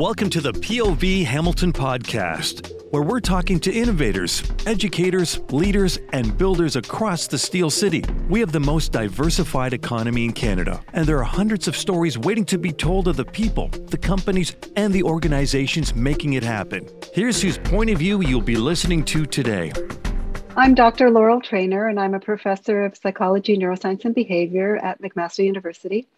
[0.00, 6.74] Welcome to the POV Hamilton podcast, where we're talking to innovators, educators, leaders, and builders
[6.76, 8.02] across the Steel City.
[8.30, 12.46] We have the most diversified economy in Canada, and there are hundreds of stories waiting
[12.46, 16.88] to be told of the people, the companies, and the organizations making it happen.
[17.12, 19.70] Here's whose point of view you'll be listening to today.
[20.56, 21.10] I'm Dr.
[21.10, 26.08] Laurel Trainor, and I'm a professor of psychology, neuroscience, and behavior at McMaster University.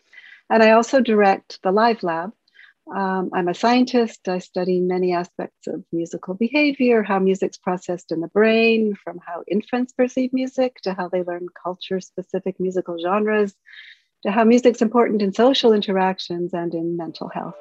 [0.48, 2.32] And I also direct the Live Lab,
[2.94, 4.28] um, I'm a scientist.
[4.28, 9.42] I study many aspects of musical behavior, how music's processed in the brain, from how
[9.48, 13.54] infants perceive music to how they learn culture specific musical genres,
[14.24, 17.54] to how music's important in social interactions and in mental health.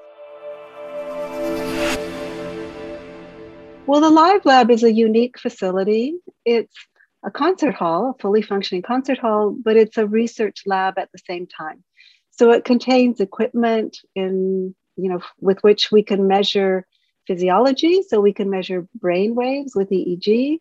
[3.87, 6.15] Well, the Live Lab is a unique facility.
[6.43, 6.75] It's
[7.23, 11.19] a concert hall, a fully functioning concert hall, but it's a research lab at the
[11.25, 11.83] same time.
[12.31, 16.85] So it contains equipment in you know, with which we can measure
[17.27, 18.03] physiology.
[18.03, 20.59] So we can measure brain waves with EEG.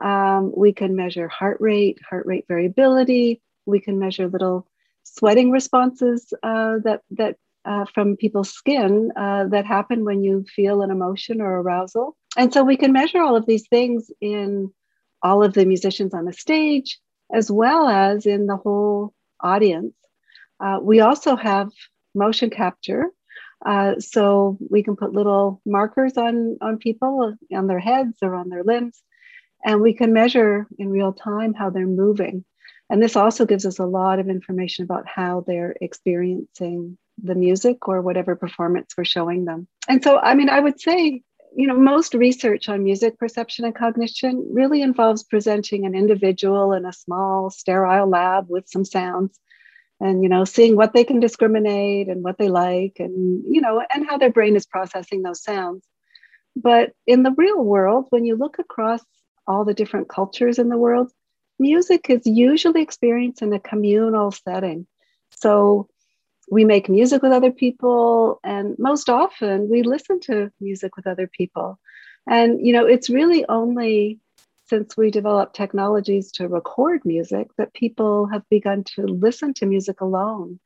[0.00, 3.40] Um, we can measure heart rate, heart rate variability.
[3.66, 4.66] We can measure little
[5.04, 10.82] sweating responses uh, that that uh, from people's skin uh, that happen when you feel
[10.82, 12.16] an emotion or arousal.
[12.36, 14.72] And so we can measure all of these things in
[15.22, 16.98] all of the musicians on the stage,
[17.32, 19.94] as well as in the whole audience.
[20.60, 21.70] Uh, we also have
[22.14, 23.06] motion capture,
[23.64, 28.48] uh, so we can put little markers on, on people, on their heads or on
[28.48, 29.02] their limbs,
[29.64, 32.44] and we can measure in real time how they're moving.
[32.90, 37.88] And this also gives us a lot of information about how they're experiencing the music
[37.88, 39.66] or whatever performance we're showing them.
[39.88, 41.22] And so, I mean, I would say,
[41.56, 46.84] you know, most research on music perception and cognition really involves presenting an individual in
[46.84, 49.38] a small, sterile lab with some sounds
[50.00, 53.82] and you know seeing what they can discriminate and what they like and you know
[53.94, 55.84] and how their brain is processing those sounds.
[56.56, 59.00] But in the real world when you look across
[59.46, 61.12] all the different cultures in the world
[61.58, 64.86] music is usually experienced in a communal setting.
[65.30, 65.88] So
[66.50, 71.28] we make music with other people and most often we listen to music with other
[71.28, 71.78] people.
[72.28, 74.20] And you know it's really only
[74.66, 80.00] since we developed technologies to record music that people have begun to listen to music
[80.00, 80.58] alone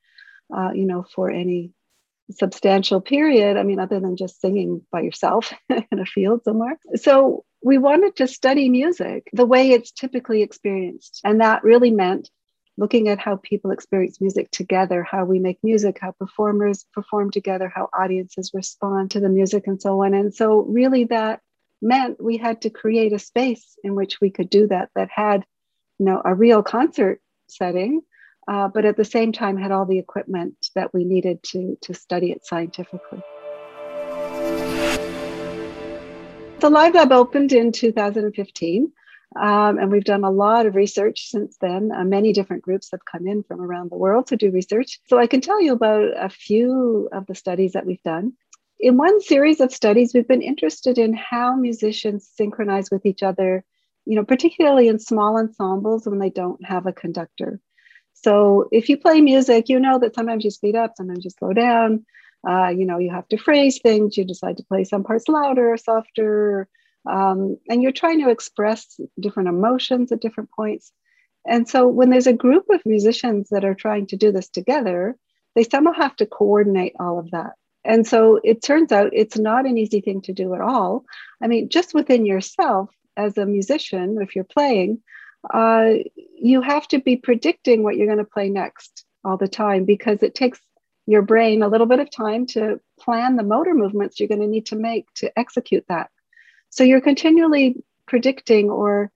[0.57, 1.73] uh, you know for any
[2.31, 6.79] substantial period i mean other than just singing by yourself in a field somewhere.
[6.97, 12.31] So we wanted to study music the way it's typically experienced and that really meant
[12.77, 17.71] looking at how people experience music together how we make music how performers perform together
[17.75, 20.15] how audiences respond to the music and so on.
[20.15, 21.41] And so really that
[21.81, 25.45] meant we had to create a space in which we could do that that had
[25.99, 28.01] you know a real concert setting
[28.49, 31.95] uh, but at the same time had all the equipment that we needed to to
[31.95, 33.23] study it scientifically
[36.61, 38.93] the live lab opened in 2015
[39.37, 41.93] um, and we've done a lot of research since then.
[41.95, 45.01] Uh, many different groups have come in from around the world to do research.
[45.07, 48.33] So I can tell you about a few of the studies that we've done
[48.81, 53.65] in one series of studies, we've been interested in how musicians synchronize with each other,
[54.05, 57.61] you know, particularly in small ensembles when they don't have a conductor.
[58.13, 61.53] So if you play music, you know that sometimes you speed up, sometimes you slow
[61.53, 62.05] down.
[62.49, 64.17] Uh, you know, you have to phrase things.
[64.17, 66.69] You decide to play some parts louder or softer,
[67.09, 70.93] um, and you're trying to express different emotions at different points.
[71.47, 75.17] And so when there's a group of musicians that are trying to do this together,
[75.55, 77.53] they somehow have to coordinate all of that.
[77.89, 81.07] And so it turns out it's not an easy thing to do at all.
[81.43, 85.01] I mean, just within yourself as a musician, if you're playing,
[85.53, 85.95] uh,
[86.39, 90.23] you have to be predicting what you're going to play next all the time because
[90.23, 90.61] it takes
[91.07, 94.47] your brain a little bit of time to plan the motor movements you're going to
[94.47, 96.11] need to make to execute that.
[96.69, 99.11] So you're continually predicting or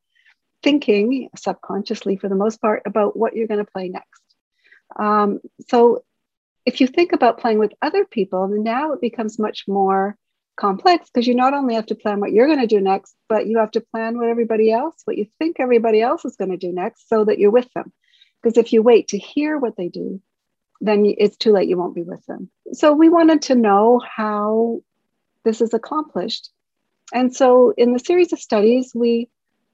[0.62, 4.22] thinking subconsciously for the most part about what you're going to play next.
[4.98, 6.04] Um, so
[6.64, 10.16] if you think about playing with other people, now it becomes much more
[10.56, 13.46] complex because you not only have to plan what you're going to do next, but
[13.46, 16.56] you have to plan what everybody else, what you think everybody else is going to
[16.56, 17.92] do next so that you're with them.
[18.42, 20.20] Because if you wait to hear what they do,
[20.81, 22.50] then it's too late, you won't be with them.
[22.72, 24.82] So we wanted to know how
[25.44, 26.50] this is accomplished.
[27.14, 29.28] And so in the series of studies, we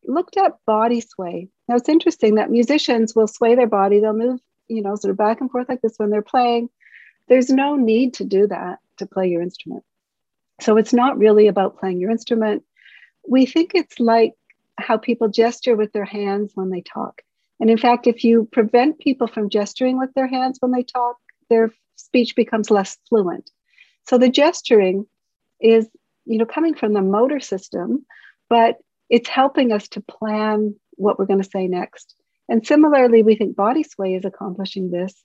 [0.05, 1.49] looked at body sway.
[1.67, 5.17] Now it's interesting that musicians will sway their body, they'll move, you know, sort of
[5.17, 6.69] back and forth like this when they're playing.
[7.29, 9.85] There's no need to do that to play your instrument.
[10.61, 12.65] So it's not really about playing your instrument.
[13.29, 14.35] We think it's like
[14.79, 17.23] how people gesture with their hands when they talk.
[17.61, 21.17] And in fact, if you prevent people from gesturing with their hands when they talk,
[21.51, 23.51] their speech becomes less fluent.
[24.07, 25.07] So the gesturing
[25.61, 25.89] is
[26.29, 28.05] you know coming from the motor system
[28.49, 28.77] but
[29.11, 32.15] it's helping us to plan what we're going to say next
[32.49, 35.25] and similarly we think body sway is accomplishing this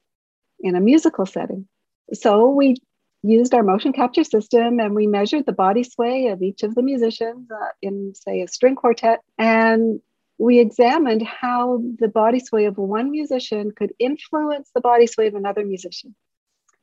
[0.62, 1.68] in a musical setting
[2.12, 2.76] so we
[3.24, 6.84] used our motion capture system and we measured the body sway of each of the
[6.84, 9.22] musicians uh, in say a string quartet.
[9.38, 10.02] And
[10.38, 15.36] we examined how the body sway of one musician could influence the body sway of
[15.36, 16.16] another musician.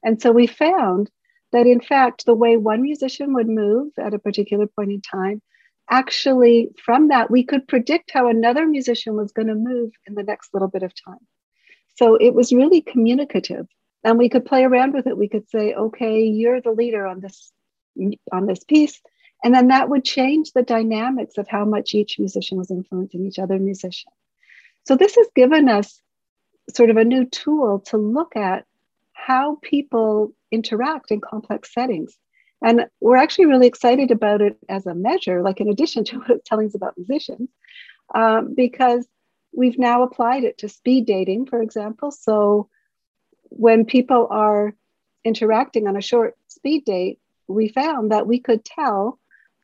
[0.02, 1.10] And so we found
[1.52, 5.42] that in fact the way one musician would move at a particular point in time
[5.90, 10.22] actually from that we could predict how another musician was going to move in the
[10.22, 11.18] next little bit of time.
[11.96, 13.66] So it was really communicative
[14.04, 17.20] and we could play around with it we could say okay you're the leader on
[17.20, 17.52] this
[18.32, 19.00] on this piece
[19.42, 23.38] and then that would change the dynamics of how much each musician was influencing each
[23.38, 24.10] other musician
[24.86, 26.00] so this has given us
[26.74, 28.64] sort of a new tool to look at
[29.12, 32.16] how people interact in complex settings.
[32.62, 36.30] And we're actually really excited about it as a measure, like in addition to what
[36.30, 37.48] it's telling us about musicians,
[38.14, 39.06] um, because
[39.52, 42.10] we've now applied it to speed dating, for example.
[42.10, 42.68] So
[43.50, 44.74] when people are
[45.24, 49.18] interacting on a short speed date, we found that we could tell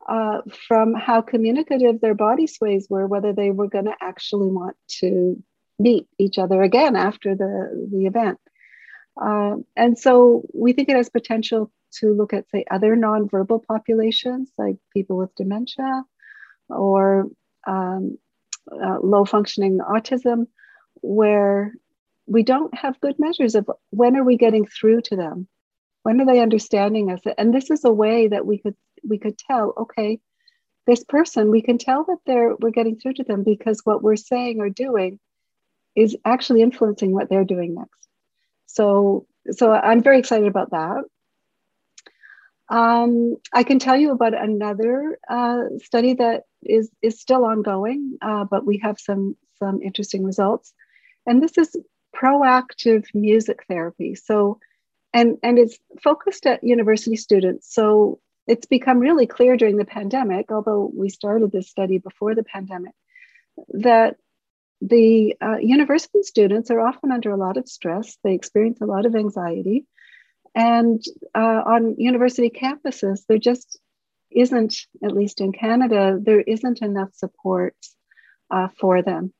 [0.08, 4.76] uh, from how communicative their body sways were whether they were going to actually want
[4.86, 5.42] to
[5.78, 8.38] meet each other again after the, the event.
[9.20, 14.50] Um, and so we think it has potential to look at, say, other nonverbal populations
[14.58, 16.04] like people with dementia
[16.68, 17.26] or
[17.66, 18.18] um,
[18.70, 20.46] uh, low functioning autism,
[21.00, 21.74] where
[22.26, 25.48] we don't have good measures of when are we getting through to them
[26.02, 28.76] when are they understanding us and this is a way that we could
[29.08, 30.18] we could tell okay
[30.86, 34.16] this person we can tell that they're we're getting through to them because what we're
[34.16, 35.18] saying or doing
[35.94, 38.06] is actually influencing what they're doing next
[38.76, 41.04] so, so I'm very excited about that.
[42.68, 48.44] Um, I can tell you about another uh, study that is is still ongoing, uh,
[48.44, 50.74] but we have some some interesting results.
[51.26, 51.74] And this is
[52.20, 54.14] proactive music therapy.
[54.14, 54.58] So,
[55.12, 57.72] and and it's focused at university students.
[57.72, 62.44] So it's become really clear during the pandemic, although we started this study before the
[62.44, 62.94] pandemic,
[63.70, 64.16] that
[64.80, 68.18] the uh, university students are often under a lot of stress.
[68.22, 69.86] They experience a lot of anxiety.
[70.54, 71.02] And
[71.34, 73.78] uh, on university campuses, there just
[74.30, 77.74] isn't, at least in Canada, there isn't enough support
[78.50, 79.32] uh, for them.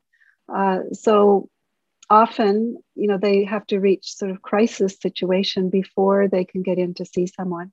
[0.52, 1.48] Uh, so
[2.08, 6.78] often, you know, they have to reach sort of crisis situation before they can get
[6.78, 7.72] in to see someone.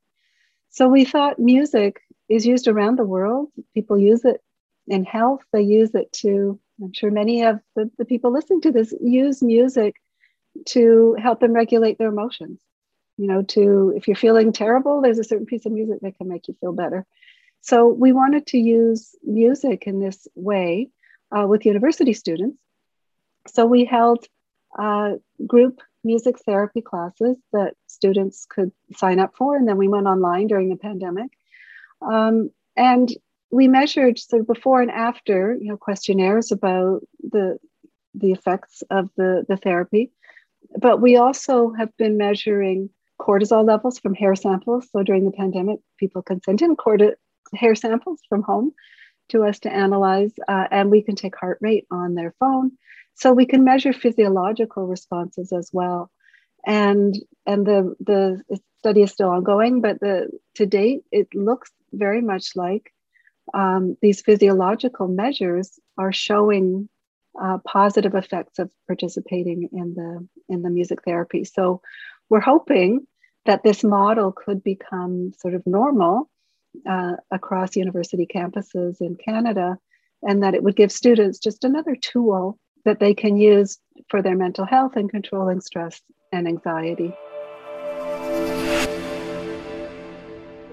[0.70, 3.50] So we thought music is used around the world.
[3.74, 4.42] People use it
[4.88, 8.72] in health, they use it to I'm sure many of the, the people listening to
[8.72, 9.96] this use music
[10.68, 12.60] to help them regulate their emotions.
[13.18, 16.28] You know, to if you're feeling terrible, there's a certain piece of music that can
[16.28, 17.06] make you feel better.
[17.62, 20.90] So we wanted to use music in this way
[21.32, 22.58] uh, with university students.
[23.48, 24.26] So we held
[24.78, 25.14] uh,
[25.46, 30.48] group music therapy classes that students could sign up for, and then we went online
[30.48, 31.32] during the pandemic.
[32.02, 33.10] Um, and
[33.52, 37.58] we measured sort of before and after, you know, questionnaires about the
[38.16, 40.12] the effects of the, the therapy.
[40.78, 44.88] But we also have been measuring cortisol levels from hair samples.
[44.92, 47.16] So during the pandemic, people can send in corti-
[47.56, 48.72] hair samples from home
[49.30, 52.74] to us to analyze, uh, and we can take heart rate on their phone.
[53.16, 56.12] So we can measure physiological responses as well.
[56.66, 57.16] And
[57.46, 62.56] and the the study is still ongoing, but the to date it looks very much
[62.56, 62.92] like
[63.54, 66.90] um, these physiological measures are showing
[67.42, 71.44] uh, positive effects of participating in the in the music therapy.
[71.44, 71.82] So
[72.30, 73.06] we're hoping
[73.46, 76.30] that this model could become sort of normal
[76.90, 79.78] uh, across university campuses in Canada,
[80.22, 84.36] and that it would give students just another tool that they can use for their
[84.36, 87.14] mental health and controlling stress and anxiety.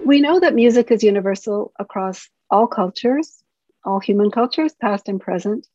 [0.04, 3.42] We know that music is universal across all cultures,
[3.84, 5.66] all human cultures, past and present.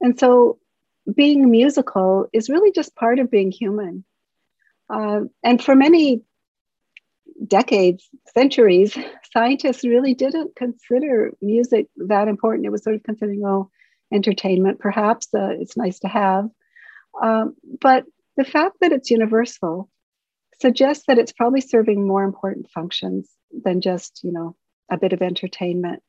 [0.00, 0.58] And so
[1.14, 4.04] being musical is really just part of being human.
[4.90, 6.22] Uh, and for many
[7.46, 8.96] decades, centuries,
[9.32, 12.66] scientists really didn't consider music that important.
[12.66, 13.70] It was sort of considering, oh,
[14.12, 16.48] entertainment, perhaps uh, it's nice to have.
[17.22, 18.04] Um, but
[18.36, 19.88] the fact that it's universal
[20.60, 23.28] suggests that it's probably serving more important functions
[23.64, 24.56] than just, you know,
[24.90, 26.02] a bit of entertainment.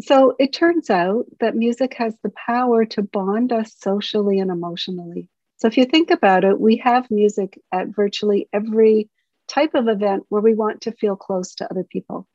[0.00, 5.28] So it turns out that music has the power to bond us socially and emotionally.
[5.56, 9.10] So if you think about it, we have music at virtually every
[9.48, 12.26] type of event where we want to feel close to other people.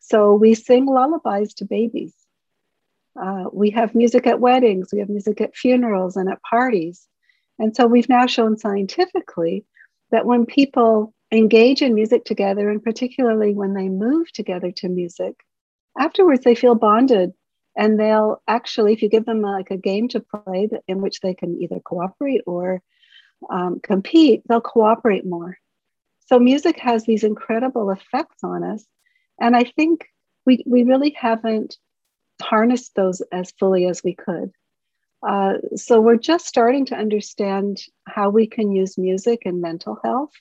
[0.00, 2.14] So we sing lullabies to babies.
[3.20, 7.06] Uh, we have music at weddings, we have music at funerals and at parties.
[7.58, 9.64] And so we've now shown scientifically
[10.10, 15.34] that when people engage in music together, and particularly when they move together to music,
[15.98, 17.32] afterwards they feel bonded
[17.76, 21.34] and they'll actually, if you give them like a game to play in which they
[21.34, 22.82] can either cooperate or
[23.50, 25.56] um, compete, they'll cooperate more.
[26.26, 28.84] So music has these incredible effects on us.
[29.40, 30.06] And I think
[30.46, 31.76] we, we really haven't
[32.42, 34.52] harnessed those as fully as we could.
[35.26, 40.32] Uh, so we're just starting to understand how we can use music in mental health.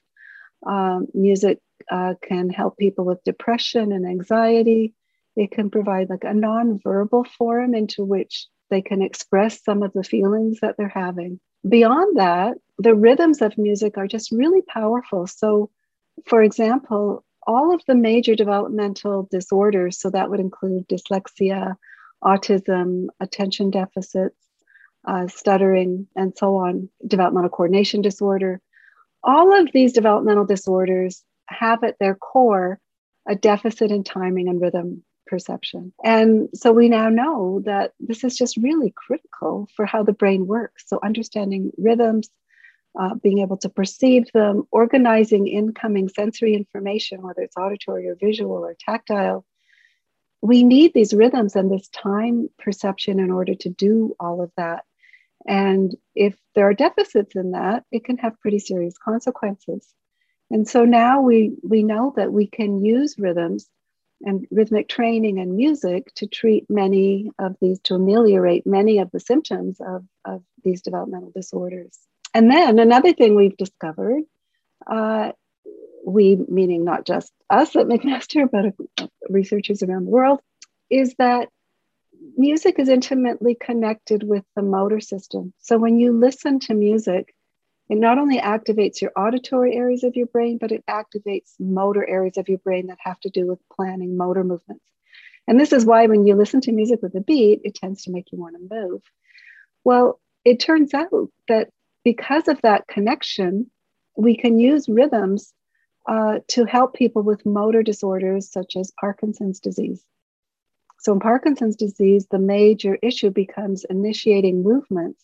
[0.65, 4.93] Um, music uh, can help people with depression and anxiety.
[5.35, 10.03] It can provide like a non-verbal forum into which they can express some of the
[10.03, 11.39] feelings that they're having.
[11.67, 15.27] Beyond that, the rhythms of music are just really powerful.
[15.27, 15.69] So,
[16.25, 21.75] for example, all of the major developmental disorders, so that would include dyslexia,
[22.23, 24.37] autism, attention deficits,
[25.05, 28.61] uh, stuttering, and so on, developmental coordination disorder,
[29.23, 32.79] all of these developmental disorders have at their core
[33.27, 35.93] a deficit in timing and rhythm perception.
[36.03, 40.47] And so we now know that this is just really critical for how the brain
[40.47, 40.83] works.
[40.87, 42.29] So understanding rhythms,
[42.99, 48.57] uh, being able to perceive them, organizing incoming sensory information, whether it's auditory or visual
[48.57, 49.45] or tactile.
[50.41, 54.83] We need these rhythms and this time perception in order to do all of that.
[55.47, 59.87] And if there are deficits in that, it can have pretty serious consequences.
[60.49, 63.69] And so now we, we know that we can use rhythms
[64.23, 69.19] and rhythmic training and music to treat many of these, to ameliorate many of the
[69.19, 71.97] symptoms of, of these developmental disorders.
[72.33, 74.23] And then another thing we've discovered,
[74.89, 75.31] uh,
[76.05, 80.39] we meaning not just us at McMaster, but researchers around the world,
[80.89, 81.49] is that
[82.37, 85.53] music is intimately connected with the motor system.
[85.59, 87.33] So when you listen to music,
[87.89, 92.37] it not only activates your auditory areas of your brain, but it activates motor areas
[92.37, 94.83] of your brain that have to do with planning motor movements.
[95.47, 98.11] And this is why when you listen to music with a beat, it tends to
[98.11, 99.01] make you want to move.
[99.83, 101.09] Well, it turns out
[101.49, 101.69] that
[102.03, 103.69] because of that connection,
[104.17, 105.53] we can use rhythms
[106.07, 110.03] uh, to help people with motor disorders such as Parkinson's disease.
[110.99, 115.23] So, in Parkinson's disease, the major issue becomes initiating movements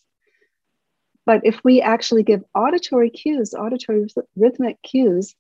[1.27, 4.07] but if we actually give auditory cues, auditory
[4.38, 5.36] rhythmic cues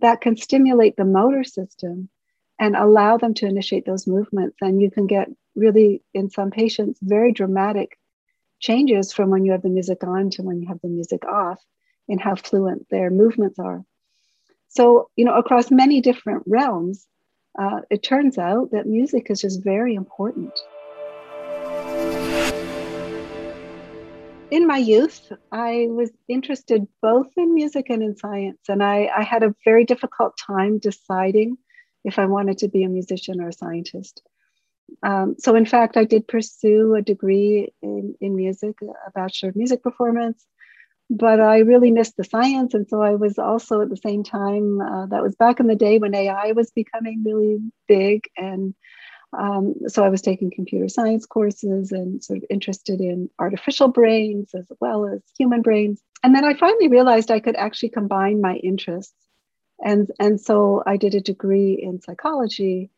[0.00, 2.10] that can stimulate the motor system
[2.58, 6.98] and allow them to initiate those movements, then you can get really, in some patients,
[7.00, 7.98] very dramatic
[8.60, 11.60] changes from when you have the music on to when you have the music off
[12.08, 13.82] in how fluent their movements are.
[14.68, 17.06] So, you know, across many different realms,
[17.58, 20.52] uh, it turns out that music is just very important.
[24.50, 28.58] in my youth, I was interested both in music and in science.
[28.68, 31.56] And I, I, had a very difficult time deciding
[32.04, 34.22] if I wanted to be a musician or a scientist.
[35.02, 39.56] Um, so, in fact, I did pursue a degree in, in music, a Bachelor of
[39.56, 40.46] Music Performance,
[41.10, 42.72] but I really missed the science.
[42.74, 45.74] And so I was also at the same time, uh, that was back in the
[45.74, 48.28] day when AI was becoming really big.
[48.36, 48.74] And
[49.36, 54.54] um, so I was taking computer science courses and sort of interested in artificial brains
[54.54, 56.00] as well as human brains.
[56.22, 59.14] And then I finally realized I could actually combine my interests.
[59.84, 62.90] And, and so I did a degree in psychology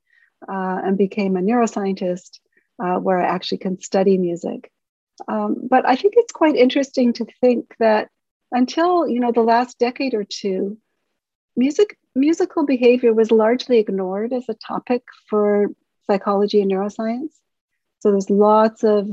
[0.49, 2.41] uh, and became a neuroscientist
[2.83, 4.71] uh, where I actually can study music.
[5.29, 8.09] Um, but I think it's quite interesting to think that
[8.51, 10.79] until you know the last decade or two,
[11.57, 15.69] music musical behavior was largely ignored as a topic for
[16.07, 17.33] psychology and neuroscience.
[18.01, 19.09] So there's lots of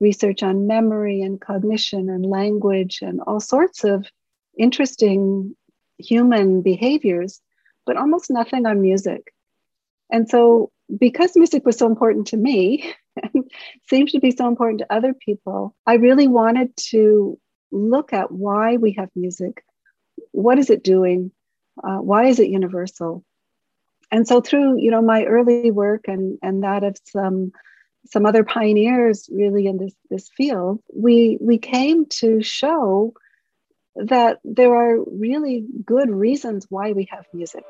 [0.00, 4.06] research on memory and cognition and language and all sorts of
[4.56, 5.56] interesting
[5.98, 7.40] human behaviors,
[7.84, 9.32] but almost nothing on music.
[10.10, 13.44] And so, because music was so important to me and
[13.88, 17.38] seems to be so important to other people, I really wanted to
[17.70, 19.62] look at why we have music.
[20.32, 21.30] What is it doing?
[21.82, 23.24] Uh, why is it universal?
[24.10, 27.52] and so through you know my early work and and that of some
[28.06, 33.12] some other pioneers really in this this field we we came to show
[33.96, 37.64] that there are really good reasons why we have music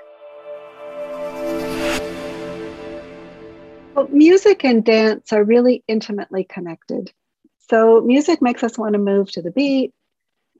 [4.07, 7.12] music and dance are really intimately connected
[7.59, 9.93] so music makes us want to move to the beat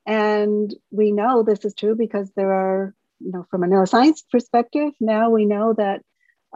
[0.07, 4.93] and we know this is true because there are you know, from a neuroscience perspective,
[5.01, 6.03] now we know that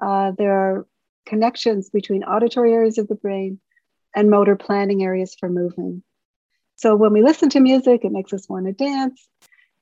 [0.01, 0.87] uh, there are
[1.27, 3.61] connections between auditory areas of the brain
[4.15, 6.03] and motor planning areas for moving.
[6.77, 9.29] So when we listen to music, it makes us want to dance,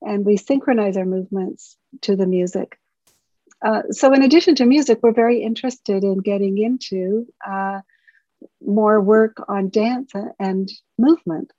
[0.01, 2.77] and we synchronize our movements to the music.
[3.63, 7.79] Uh, so, in addition to music, we're very interested in getting into uh,
[8.65, 11.51] more work on dance and movement.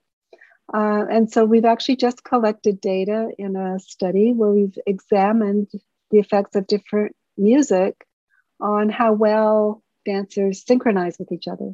[0.74, 5.68] Uh, and so, we've actually just collected data in a study where we've examined
[6.10, 8.06] the effects of different music
[8.60, 11.72] on how well dancers synchronize with each other.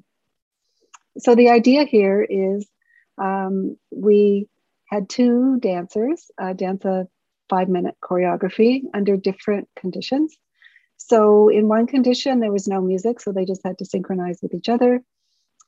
[1.19, 2.69] So, the idea here is
[3.17, 4.47] um, we
[4.91, 7.09] had two dancers dance a
[7.49, 10.37] five minute choreography under different conditions.
[10.97, 14.55] So, in one condition, there was no music, so they just had to synchronize with
[14.55, 15.03] each other.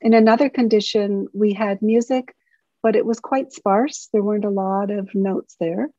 [0.01, 2.35] In another condition, we had music,
[2.83, 4.09] but it was quite sparse.
[4.11, 5.89] There weren't a lot of notes there.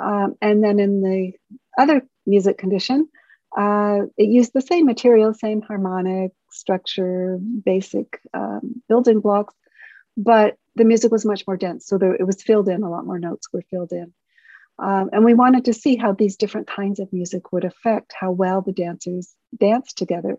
[0.00, 1.32] Um, and then in the
[1.76, 3.08] other music condition,
[3.56, 9.54] uh, it used the same material, same harmonic structure, basic um, building blocks,
[10.16, 11.86] but the music was much more dense.
[11.86, 14.12] So there, it was filled in, a lot more notes were filled in.
[14.78, 18.30] Um, and we wanted to see how these different kinds of music would affect how
[18.30, 20.38] well the dancers danced together.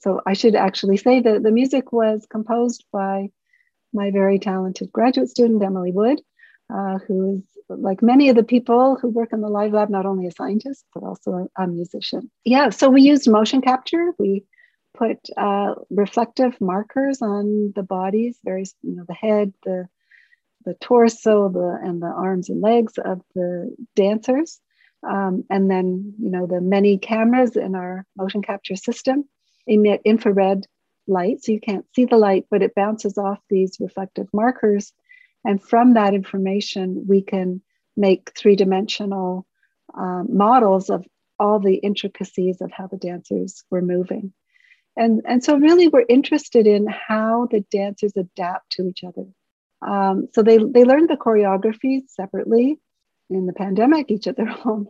[0.00, 3.30] So I should actually say that the music was composed by
[3.92, 6.20] my very talented graduate student, Emily Wood,
[6.72, 10.06] uh, who is like many of the people who work in the live lab, not
[10.06, 12.30] only a scientist, but also a, a musician.
[12.44, 14.12] Yeah, so we used motion capture.
[14.18, 14.44] We
[14.94, 19.88] put uh, reflective markers on the bodies, very, you know, the head, the
[20.68, 24.60] the torso the, and the arms and legs of the dancers.
[25.08, 29.24] Um, and then, you know, the many cameras in our motion capture system
[29.66, 30.66] emit infrared
[31.06, 31.42] light.
[31.42, 34.92] So you can't see the light, but it bounces off these reflective markers.
[35.44, 37.62] And from that information, we can
[37.96, 39.46] make three dimensional
[39.96, 41.06] um, models of
[41.38, 44.34] all the intricacies of how the dancers were moving.
[44.96, 49.26] And, and so, really, we're interested in how the dancers adapt to each other.
[49.86, 52.78] Um, so they, they learned the choreography separately
[53.30, 54.86] in the pandemic, each at their own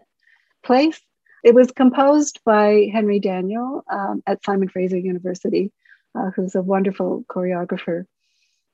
[0.64, 1.00] place.
[1.44, 5.72] It was composed by Henry Daniel um, at Simon Fraser University,
[6.18, 8.04] uh, who's a wonderful choreographer.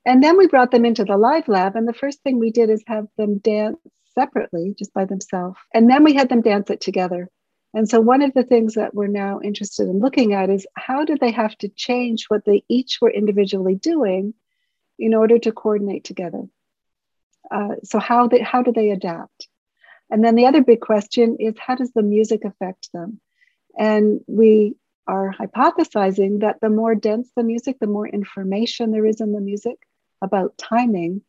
[0.05, 1.75] And then we brought them into the live lab.
[1.75, 3.77] And the first thing we did is have them dance
[4.13, 5.57] separately, just by themselves.
[5.73, 7.29] And then we had them dance it together.
[7.73, 11.03] And so, one of the things that we're now interested in looking at is how
[11.03, 14.33] did they have to change what they each were individually doing
[14.97, 16.43] in order to coordinate together.
[17.51, 19.47] Uh, so how they, how do they adapt?
[20.09, 23.19] And then the other big question is how does the music affect them?
[23.77, 24.75] And we
[25.07, 29.41] are hypothesizing that the more dense the music, the more information there is in the
[29.41, 29.77] music
[30.21, 31.21] about timing,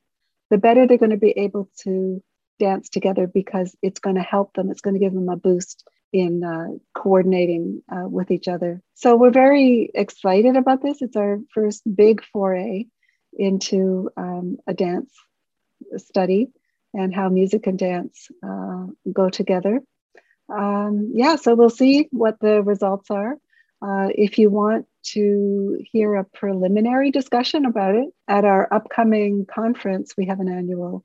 [0.50, 2.22] the better they're going to be able to
[2.58, 4.70] dance together because it's going to help them.
[4.70, 8.80] It's going to give them a boost in uh, coordinating uh, with each other.
[8.94, 11.02] So we're very excited about this.
[11.02, 12.84] It's our first big foray
[13.36, 15.12] into um, a dance
[15.96, 16.48] study
[16.94, 19.80] and how music and dance uh, go together.
[20.48, 23.34] Um, yeah, so we'll see what the results are.
[23.82, 30.14] Uh, if you want to hear a preliminary discussion about it at our upcoming conference,
[30.16, 31.04] we have an annual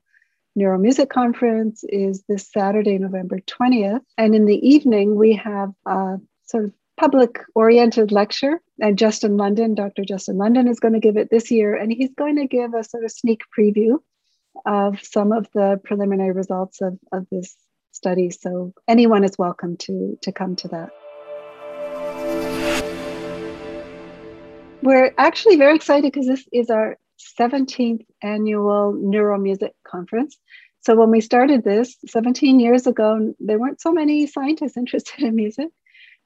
[0.58, 4.00] neuromusic conference is this Saturday, November 20th.
[4.18, 8.60] And in the evening, we have a sort of public oriented lecture.
[8.80, 10.04] And Justin London, Dr.
[10.04, 11.74] Justin London, is going to give it this year.
[11.74, 13.98] And he's going to give a sort of sneak preview
[14.66, 17.56] of some of the preliminary results of, of this
[17.92, 18.30] study.
[18.30, 20.90] So anyone is welcome to, to come to that.
[24.82, 26.98] We're actually very excited because this is our
[27.38, 30.36] 17th annual Neuromusic Conference.
[30.80, 35.36] So when we started this 17 years ago, there weren't so many scientists interested in
[35.36, 35.68] music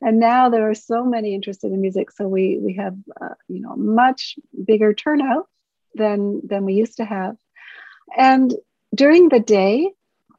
[0.00, 3.60] and now there are so many interested in music so we we have uh, you
[3.60, 5.48] know much bigger turnout
[5.94, 7.36] than than we used to have.
[8.16, 8.54] And
[8.94, 9.90] during the day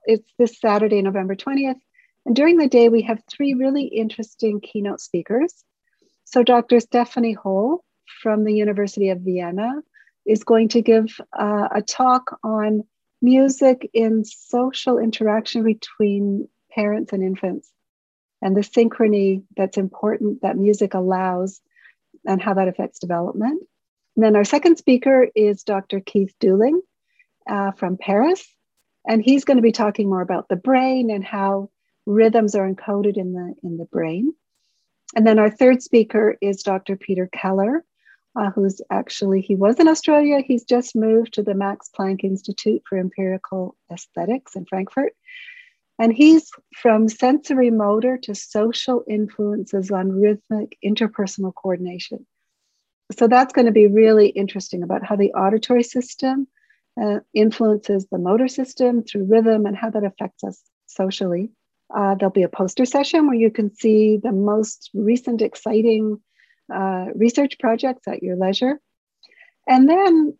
[0.05, 1.79] it's this saturday november 20th
[2.25, 5.63] and during the day we have three really interesting keynote speakers.
[6.25, 7.79] So dr Stefanie Hoehl
[8.21, 9.81] from the university of vienna
[10.25, 12.83] is going to give uh, a talk on
[13.21, 17.71] music in social interaction between parents and infants
[18.41, 21.61] and the synchrony that's important that music allows
[22.25, 23.63] and how that affects development.
[24.15, 25.99] And then our second speaker is Dr.
[25.99, 26.81] Keith Doelling
[27.49, 28.47] uh, from Paris.
[29.07, 31.69] And he's going to be talking more about the brain and how
[32.05, 34.33] rhythms are encoded in the, in the brain.
[35.15, 36.97] And then our third speaker is Dr.
[36.97, 37.85] Peter Keller,
[38.35, 40.41] uh, who's actually, he was in Australia.
[40.45, 45.13] He's just moved to the Max Planck Institute for Empirical Aesthetics in Frankfurt.
[45.99, 52.25] And he's from sensory motor to social influences on rhythmic interpersonal coordination.
[53.11, 56.47] so that's going to be really interesting about how the auditory system
[57.01, 61.51] uh, influences the motor system through rhythm and how that affects us socially.
[61.95, 66.19] Uh, there'll be a poster session where you can see the most recent exciting
[66.73, 68.79] uh, research projects at your leisure.
[69.67, 70.37] And then,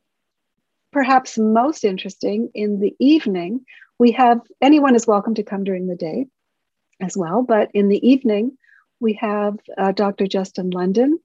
[0.91, 3.65] perhaps most interesting, in the evening,
[3.99, 6.27] we have anyone is welcome to come during the day
[7.01, 8.57] as well, but in the evening,
[8.99, 10.27] we have uh, Dr.
[10.27, 11.19] Justin London,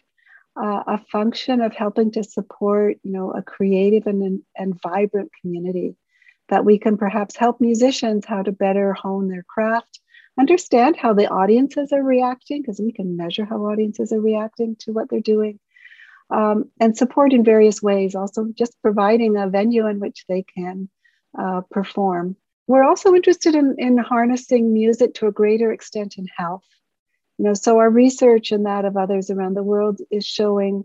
[0.60, 5.96] uh, a function of helping to support, you know, a creative and, and vibrant community.
[6.48, 9.98] That we can perhaps help musicians how to better hone their craft
[10.38, 14.92] understand how the audiences are reacting because we can measure how audiences are reacting to
[14.92, 15.58] what they're doing
[16.30, 20.88] um, and support in various ways also just providing a venue in which they can
[21.38, 26.64] uh, perform we're also interested in, in harnessing music to a greater extent in health
[27.38, 30.84] you know so our research and that of others around the world is showing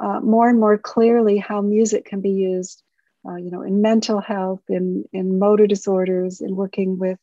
[0.00, 2.82] uh, more and more clearly how music can be used
[3.28, 7.18] uh, you know in mental health in in motor disorders in working with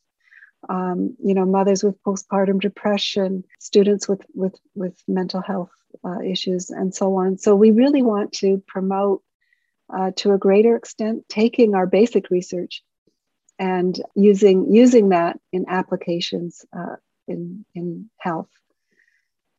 [0.68, 5.70] um, you know, mothers with postpartum depression, students with with with mental health
[6.04, 7.38] uh, issues, and so on.
[7.38, 9.22] So we really want to promote,
[9.92, 12.82] uh, to a greater extent, taking our basic research
[13.58, 18.50] and using using that in applications uh, in in health.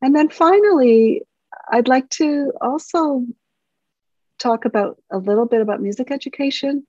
[0.02, 1.22] And then finally,
[1.70, 3.24] I'd like to also
[4.38, 6.86] talk about a little bit about music education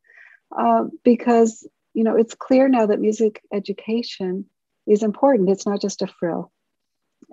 [0.57, 4.45] uh, because you know, it's clear now that music education
[4.87, 5.49] is important.
[5.49, 6.51] It's not just a frill.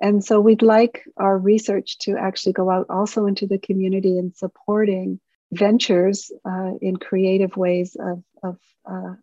[0.00, 4.34] And so we'd like our research to actually go out also into the community and
[4.36, 5.20] supporting
[5.52, 9.14] ventures uh, in creative ways of, of uh,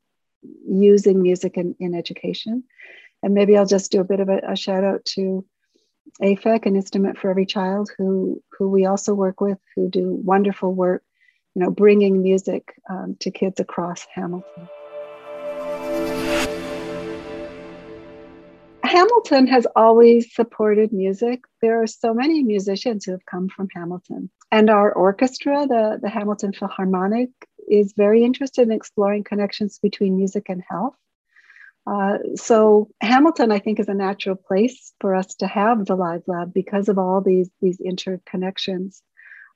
[0.68, 2.64] using music in, in education.
[3.24, 5.46] And maybe I'll just do a bit of a, a shout out to
[6.22, 10.74] AFEC, an instrument for every child, who who we also work with, who do wonderful
[10.74, 11.04] work,
[11.56, 14.68] you know, bringing music um, to kids across Hamilton.
[18.84, 21.42] Hamilton has always supported music.
[21.62, 24.30] There are so many musicians who have come from Hamilton.
[24.52, 27.30] And our orchestra, the, the Hamilton Philharmonic,
[27.70, 30.96] is very interested in exploring connections between music and health.
[31.88, 36.24] Uh, so Hamilton, I think, is a natural place for us to have the Live
[36.28, 39.02] Lab because of all these, these interconnections.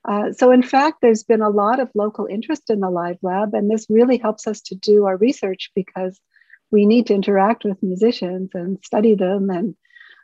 [0.07, 3.53] Uh, so in fact, there's been a lot of local interest in the Live Lab,
[3.53, 6.19] and this really helps us to do our research because
[6.71, 9.75] we need to interact with musicians and study them and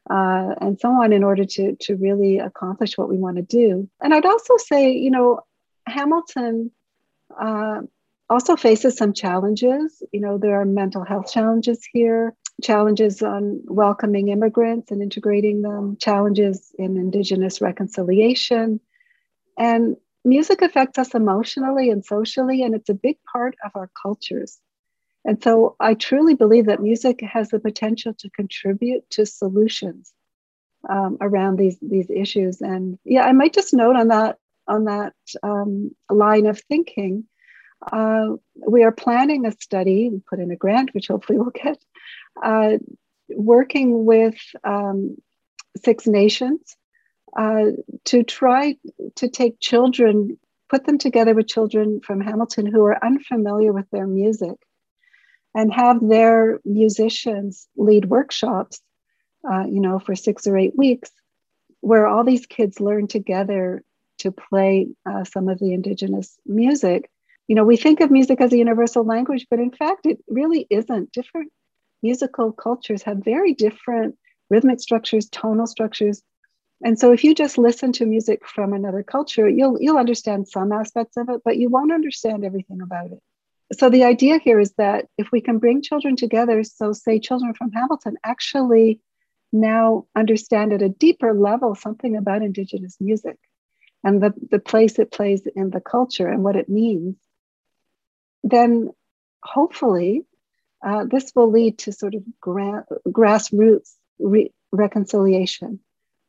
[0.10, 3.90] uh, and so on in order to to really accomplish what we want to do.
[4.02, 5.42] And I'd also say, you know,
[5.86, 6.72] Hamilton
[7.40, 7.82] uh,
[8.30, 10.04] also faces some challenges.
[10.12, 15.98] You know, there are mental health challenges here, challenges on welcoming immigrants and integrating them,
[15.98, 18.80] challenges in Indigenous reconciliation,
[19.58, 24.60] and music affects us emotionally and socially, and it's a big part of our cultures.
[25.26, 30.14] And so I truly believe that music has the potential to contribute to solutions
[30.90, 32.62] um, around these these issues.
[32.62, 34.38] And yeah, I might just note on that
[34.68, 35.14] on that
[35.44, 37.26] um, line of thinking,
[37.92, 40.10] uh, we are planning a study.
[40.10, 41.78] We put in a grant, which hopefully we'll get,
[42.42, 42.78] uh,
[43.30, 45.18] working with um,
[45.84, 46.76] Six Nations
[47.38, 47.66] uh,
[48.06, 48.76] to try
[49.16, 54.08] to take children, put them together with children from Hamilton who are unfamiliar with their
[54.08, 54.56] music
[55.54, 58.82] and have their musicians lead workshops,
[59.50, 61.12] uh, you know, for six or eight weeks,
[61.82, 63.84] where all these kids learn together
[64.20, 67.10] to play uh, some of the indigenous music
[67.48, 70.68] you know, we think of music as a universal language, but in fact, it really
[70.70, 71.12] isn't.
[71.12, 71.52] Different
[72.04, 74.16] musical cultures have very different
[74.50, 76.22] rhythmic structures, tonal structures.
[76.84, 80.72] And so if you just listen to music from another culture, you'll you'll understand some
[80.72, 83.20] aspects of it, but you won't understand everything about it.
[83.74, 87.54] So the idea here is that if we can bring children together, so say children
[87.54, 89.00] from Hamilton actually
[89.52, 93.38] now understand at a deeper level something about Indigenous music
[94.04, 97.16] and the, the place it plays in the culture and what it means,
[98.50, 98.92] then
[99.44, 100.26] hopefully
[100.86, 105.80] uh, this will lead to sort of gra- grassroots re- reconciliation,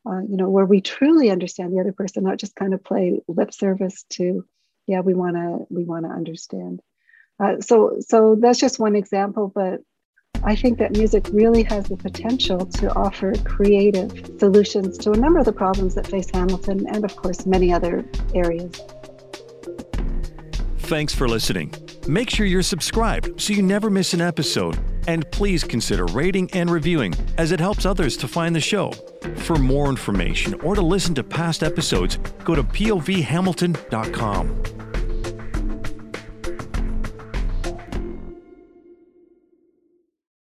[0.09, 3.21] uh, you know, where we truly understand the other person, not just kind of play
[3.29, 4.45] lip service to,
[4.87, 6.81] yeah, we want to we want to understand.
[7.41, 9.81] Uh, so so that's just one example, but
[10.45, 15.41] I think that music really has the potential to offer creative solutions to a number
[15.41, 18.05] of the problems that face Hamilton and, of course, many other
[18.35, 18.81] areas.
[20.79, 21.75] Thanks for listening.
[22.09, 24.79] Make sure you're subscribed so you never miss an episode.
[25.07, 28.93] And please consider rating and reviewing as it helps others to find the show.
[29.37, 34.88] For more information or to listen to past episodes, go to povhamilton.com.